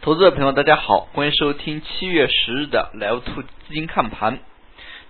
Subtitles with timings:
[0.00, 4.38] 投资者朋友，大家好，欢迎收听七月十日的 Live Two 资金看盘。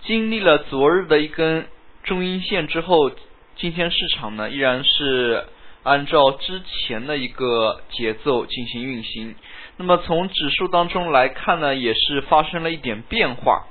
[0.01, 1.67] 经历了昨日的一根
[2.03, 3.11] 中阴线之后，
[3.55, 5.45] 今天市场呢依然是
[5.83, 9.35] 按照之前的一个节奏进行运行。
[9.77, 13.67] 那么从指数当中来看呢，也是发生了一点变化。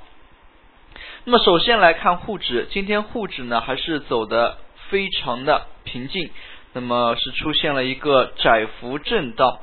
[1.25, 4.57] 那么首先来看沪指，今天沪指呢还是走的
[4.87, 6.31] 非常的平静，
[6.71, 9.59] 那么是出现了一个窄幅震荡。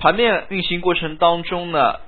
[0.00, 2.00] 盘面运行过程当中呢，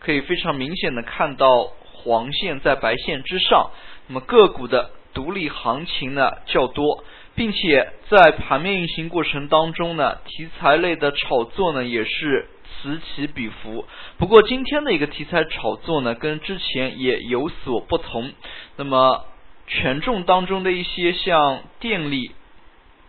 [0.00, 3.70] 可以非常明显的看到黄线在白线之上，
[4.06, 12.48] 那么个股的独立行情呢较多，并且在盘面运行过程当中呢，题材类的炒作呢也是
[12.82, 13.86] 此起彼伏。
[14.18, 18.30] 不过今天的一个题材炒作呢，跟之前也有所不同。
[18.76, 19.24] 那么
[19.66, 22.32] 权重当中的一些像电力、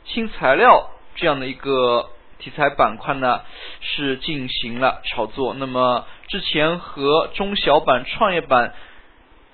[0.05, 2.09] 新材料这样的一个。
[2.43, 3.39] 题材板块呢
[3.79, 8.73] 是进行了炒作，那么之前和中小板、创业板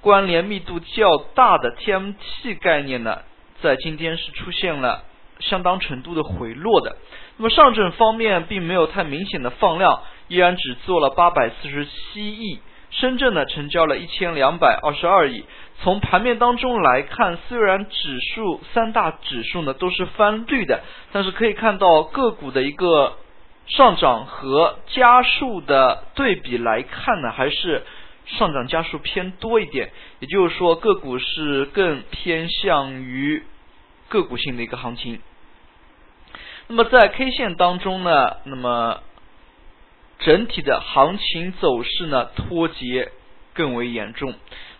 [0.01, 3.19] 关联密度较大的 TMT 概念呢，
[3.61, 5.03] 在今天是出现了
[5.39, 6.97] 相当程度的回落的。
[7.37, 12.59] 那么上证方面并没有太明显的放量，依然只做了八百四十七亿。
[12.91, 15.45] 深圳呢成交了一千两百二十二亿。
[15.81, 20.81] 从盘面当中来看，虽然指数三大指数呢都是翻绿的，
[21.13, 23.17] 但是可以看到个股的一个
[23.65, 27.85] 上涨和加速的对比来看呢，还是
[28.25, 29.91] 上涨加速偏多一点。
[30.19, 33.43] 也就是说，个股是更偏向于
[34.09, 35.21] 个股性的一个行情。
[36.67, 39.01] 那么在 K 线当中呢，那么。
[40.19, 43.11] 整体的行情走势呢脱节
[43.53, 44.33] 更为严重，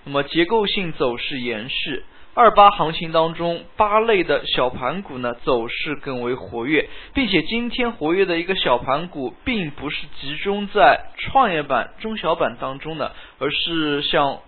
[0.04, 2.04] 那么结构性走势延续。
[2.36, 14.40] 二八行情当中，八类的小盘股呢走势更为活跃，并且今天活跃的一个小盘股，并不是集中在创业板、中小板当中的，而是像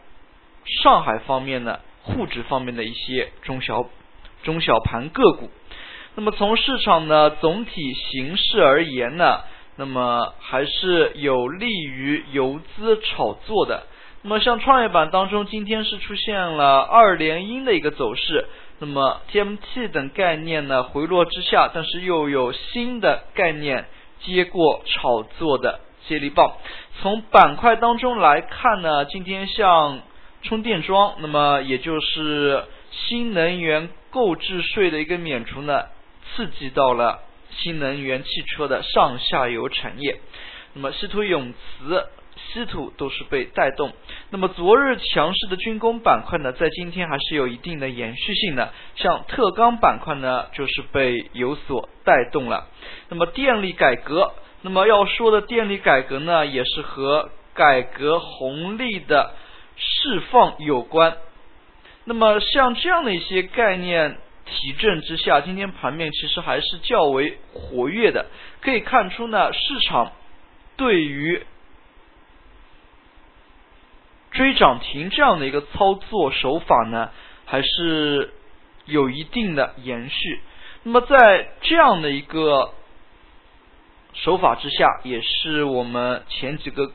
[0.83, 3.89] 上海方面的沪指方面的一些中小
[4.43, 5.49] 中小盘个股。
[6.15, 9.41] 那么从市场的总体形势而言呢？
[9.81, 13.87] 那么还是有利于游资炒作的。
[14.21, 18.45] 那么像创业板当中，今天是出现了二连阴的一个走势。
[18.77, 23.85] 那么 TMT 等概念呢回落之下，但是又有新的概念
[24.19, 26.53] 接过炒作的接力棒。
[27.01, 30.01] 从板块当中来看呢，今天像
[30.43, 35.85] 充电桩，那么也就是新能源购置税的一个免除呢，
[36.35, 37.21] 刺激到了。
[37.57, 40.19] 新能源汽车的上下游产业，
[40.73, 42.05] 那么稀土永磁、
[42.53, 43.91] 稀土都是被带动。
[44.29, 48.73] 那么昨日强势的军工板块呢，在今天还是有一定的延续性的。
[48.95, 52.67] 像特钢板块呢，就是被有所带动了。
[53.09, 59.33] 那么电力改革，那么要说的电力改革呢，也是和改革红利的
[59.75, 61.17] 释放有关。
[62.05, 64.17] 那么像这样的一些概念。
[64.51, 68.27] 提振之下，今天盘面其实还是较为活跃的。
[68.59, 70.11] 可以看出呢，市场
[70.75, 71.43] 对于
[74.31, 77.09] 追涨停这样的一个操作手法呢，
[77.45, 78.33] 还是
[78.85, 80.41] 有一定的延续。
[80.83, 82.73] 那么在这样的一个
[84.13, 86.91] 手法之下，也是我们前几个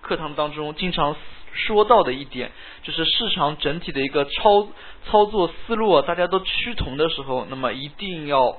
[0.00, 1.14] 课堂当中经常。
[1.56, 2.52] 说到的一点
[2.82, 4.68] 就是市场整体的一个操
[5.06, 8.58] 操作思路啊，大家都趋同的时候，那么一定要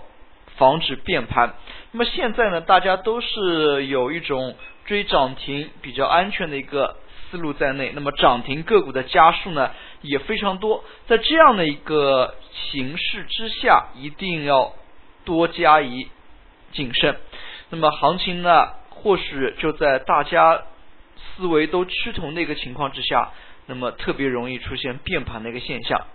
[0.58, 1.53] 防止变盘。
[1.91, 6.97] 那么现在呢，大家都是有一种追涨停比较安全的一个
[7.30, 7.91] 思路在内。
[7.94, 9.72] 那么涨停个股的家数呢
[10.02, 14.74] 也非常多，在这样的一个形势之下，一定要
[15.24, 16.08] 多加以
[16.74, 17.18] 谨慎。
[17.69, 20.64] 那么行情呢，或许就在大家。
[21.38, 23.31] 思维都趋同的一个情况之下，
[23.68, 26.06] 那么特别容易出现变盘的一个现象。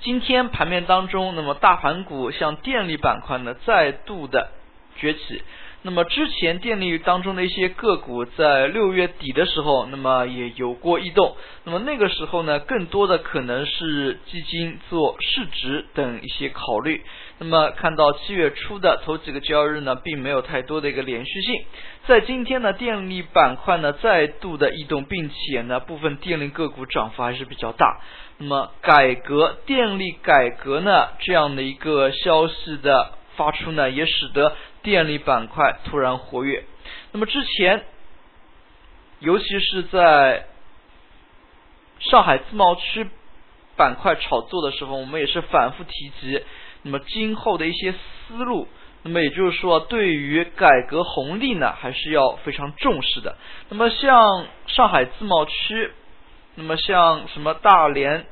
[0.00, 4.50] 今天盘面当中，那么大盘股像电力板块呢再度的
[4.96, 5.42] 崛起。
[5.82, 11.34] 那么之前电力当中的一些个股在六月底的时候，那么也有过异动。
[11.64, 17.02] 那么那个时候呢，更多的可能是基金做市值等一些考虑。
[17.38, 21.64] 那么看到七月初的头几个交易日呢，并没有太多的一个连续性。
[22.06, 28.02] 在今天呢，电力板块呢再度的异动，并且呢部分电力个股涨幅还是比较大。
[28.36, 36.64] 那么改革电力改革呢这样的一个消息的发出呢，也使得电力板块突然活跃。
[37.12, 37.84] 那么之前，
[39.18, 40.46] 尤其是在
[41.98, 43.06] 上海自贸区
[43.76, 46.42] 板块炒作的时候，我们也是反复提及。
[46.82, 48.66] 那么今后的一些思路
[49.02, 53.36] 那么也就是说，对于改革红利呢，还是要非常重视的。
[53.68, 55.90] 那么像上海自贸区，
[56.54, 58.26] 那么像什么大连、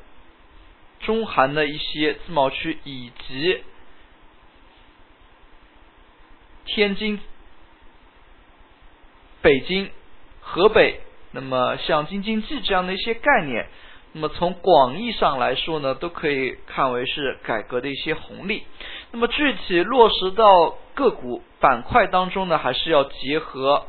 [1.00, 3.62] 中韩的一些自贸区，以及
[6.68, 7.18] 天津、
[9.42, 9.90] 北京、
[10.40, 11.00] 河北，
[11.32, 13.66] 那么像京津冀这样的一些概念。
[14.12, 18.64] 那么从广义上来说呢，都可以看为是改革的一些红利。
[19.12, 23.86] 那么具体落实到个股板块当中呢，还是要结合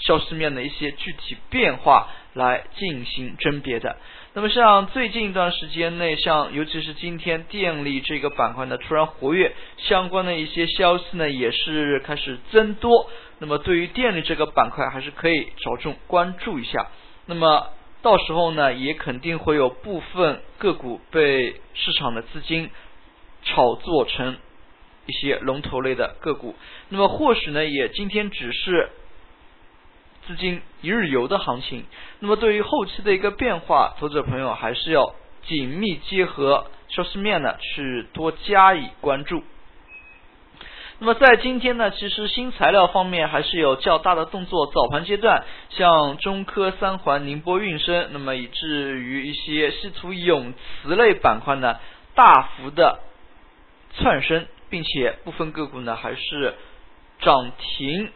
[0.00, 3.96] 消息面的一些具体变化来进行甄别的。
[4.34, 13.08] 那么像最近一段时间内，像尤其是今天电力这个板块呢突然活跃，相关的一些消息呢也是开始增多。
[13.38, 16.88] 那么对于电力这个板块，还是可以着重关注一下。
[17.26, 17.68] 那么。
[18.02, 22.70] 到时候呢，也肯定会有部分个股被市场的资金
[23.42, 24.38] 炒作成
[25.04, 26.54] 一些龙头类的个股。
[26.88, 28.88] 那么或许呢，也今天只是
[30.30, 31.84] 资金一日游的行情。
[32.20, 35.12] 那么对于后期的一个变化，投资者朋友还是要
[35.42, 39.42] 紧密结合消息面呢，去多加以关注。
[41.00, 44.66] 那么在今天呢，其实新材料方面还是有较大的动作。
[44.66, 51.80] 早盘阶段，像中科、三环、宁波运升，那么以至于一些稀土永磁类板块呢，
[52.14, 53.00] 大幅的
[53.94, 56.54] 窜升，并且部分个股呢还是
[57.18, 58.12] 涨停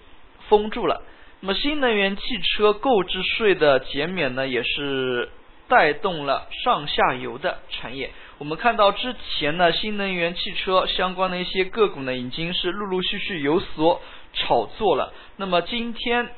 [0.48, 1.02] 封住了。
[1.46, 5.28] 那么新能源汽车购置税的减免呢，也是
[5.68, 8.12] 带动了上下游的产业。
[8.38, 14.00] 我们看到之前呢，新能源汽车相关的一些个股呢，已经是陆陆续续有所
[14.32, 15.12] 炒作了。
[15.36, 16.30] 那么今天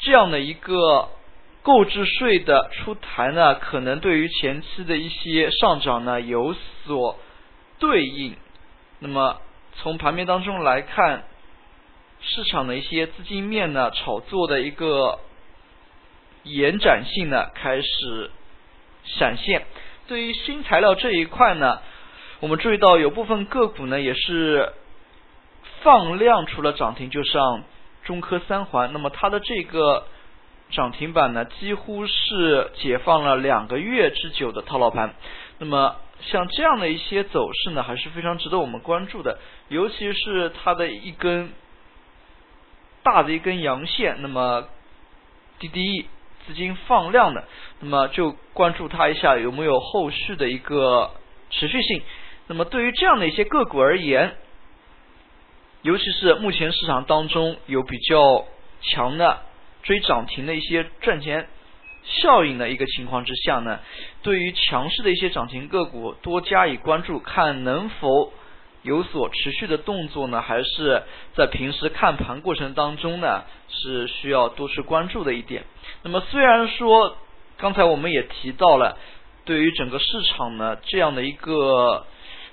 [0.00, 1.10] 这样的一个
[1.62, 7.16] 购置税的出台呢，可能对于前期的一些上涨呢有所
[7.78, 8.34] 对应。
[8.98, 9.40] 那么
[9.76, 11.22] 从盘面当中来看，
[12.22, 15.18] 市场的一些资金面呢，炒作的一个
[16.44, 18.30] 延展性呢，开始。
[19.02, 19.64] 闪现，
[20.08, 21.80] 对于新材料这一块呢，
[22.40, 24.74] 我们注意到有部分个股呢也是
[25.82, 27.64] 放量，除了涨停，就上
[28.04, 30.06] 中科三环，那么它的这个
[30.70, 35.14] 涨停板呢，几乎是解放了两个月之久的套牢盘。
[35.58, 39.38] 那么像这样的一些走势呢，还是非常值得我们关注的，
[39.68, 41.50] 尤其是它的一根
[43.02, 44.68] 大的一根阳线，那么
[45.58, 46.06] DDE。
[46.46, 47.44] 资金放量的，
[47.80, 51.10] 那么就关注它一下有没有后续的一个
[51.50, 52.02] 持续性。
[52.48, 54.34] 那么对于这样的一些个股而言，
[55.82, 58.46] 尤其是目前市场当中有比较
[58.80, 59.42] 强的
[59.82, 61.46] 追涨停的一些赚钱
[62.02, 63.78] 效应的一个情况之下呢，
[64.22, 68.32] 对于强势的一些涨停个股多加以关注，看能否。
[68.82, 71.02] 有所持续的动作呢，还是
[71.34, 75.64] 在平时看盘过程当中呢，是需要多去关注的一点。
[76.02, 77.16] 那么虽然说
[77.58, 78.96] 刚才我们也提到了，
[79.44, 82.06] 对于整个市场呢，这样的一个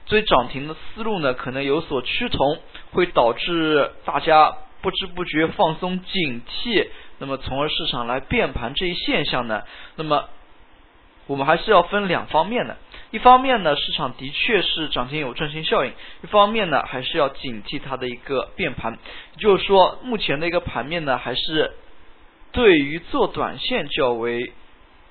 [0.05, 2.59] 追涨停的思路呢，可能有所趋同，
[2.91, 6.87] 会导致大家不知不觉放松警惕，
[7.19, 9.63] 那么从而市场来变盘这一现象呢，
[9.95, 10.25] 那么
[11.25, 12.75] 我们还是要分两方面的。
[13.09, 15.91] 一方面呢，市场的确是涨停有赚钱效应；
[16.23, 18.99] 一方面呢，还是要警惕它的一个变盘。
[19.35, 21.71] 也就是说，目前的一个盘面呢，还是
[22.51, 24.51] 对于做短线较为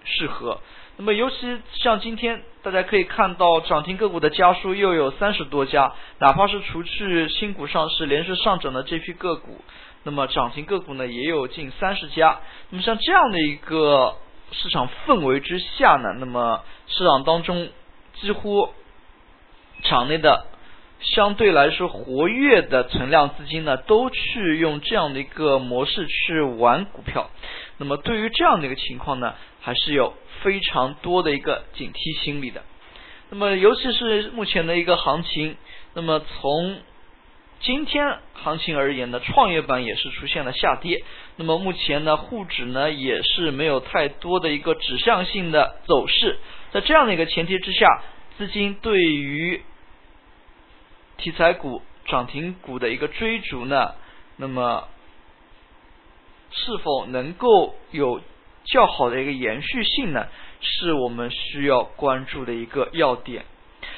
[0.05, 0.61] 适合。
[0.99, 9.65] 那么，尤其像今天，大家可以看到涨停个股的家数又有三十多家，哪怕是除去新股上市连续上涨的这批个股，
[10.03, 12.41] 那么涨停个股呢也有近三十家。
[12.69, 14.17] 那么，像这样的一个
[14.53, 17.71] 市场氛围之下呢，那么市场当中。
[18.21, 18.71] 几乎
[19.83, 20.47] 场内的
[21.01, 27.31] 相对来说活跃的存量资金呢，都去用这样的一个模式去玩股票。
[27.77, 32.63] 那么对于这样的一个情况呢，还是有非常多的一个警惕心理的。
[33.29, 35.57] 那么尤其是目前的一个行情，
[35.95, 36.79] 那么从
[37.67, 41.03] 今天行情而言呢，创业板也是出现了下跌。
[41.35, 46.39] 那么目前呢，沪指呢也是没有太多的一个指向性的走势。
[46.71, 48.03] 在这样的一个前提之下，
[48.39, 49.65] 资金对于
[51.17, 53.97] 题材股、涨停股的一个追逐呢，
[54.37, 54.87] 那么
[56.53, 58.21] 是否能够有
[58.65, 60.29] 较好的一个延续性呢？
[60.61, 63.45] 是我们需要关注的一个要点。